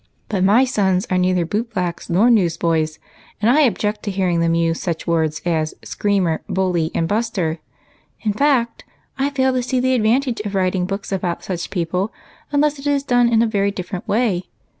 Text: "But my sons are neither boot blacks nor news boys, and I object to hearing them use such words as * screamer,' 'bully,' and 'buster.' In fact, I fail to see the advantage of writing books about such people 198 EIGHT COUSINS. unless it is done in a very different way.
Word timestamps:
"But 0.29 0.43
my 0.43 0.65
sons 0.65 1.05
are 1.11 1.17
neither 1.19 1.45
boot 1.45 1.75
blacks 1.75 2.09
nor 2.09 2.31
news 2.31 2.57
boys, 2.57 2.97
and 3.39 3.51
I 3.51 3.61
object 3.61 4.01
to 4.01 4.09
hearing 4.09 4.39
them 4.39 4.55
use 4.55 4.81
such 4.81 5.05
words 5.05 5.43
as 5.45 5.75
* 5.81 5.83
screamer,' 5.83 6.41
'bully,' 6.49 6.89
and 6.95 7.07
'buster.' 7.07 7.59
In 8.21 8.33
fact, 8.33 8.83
I 9.19 9.29
fail 9.29 9.53
to 9.53 9.61
see 9.61 9.79
the 9.79 9.93
advantage 9.93 10.39
of 10.39 10.55
writing 10.55 10.87
books 10.87 11.11
about 11.11 11.43
such 11.43 11.69
people 11.69 12.11
198 12.49 12.49
EIGHT 12.49 12.49
COUSINS. 12.49 12.53
unless 12.55 12.79
it 12.79 12.91
is 12.91 13.03
done 13.03 13.29
in 13.31 13.43
a 13.43 13.51
very 13.51 13.69
different 13.69 14.07
way. 14.07 14.45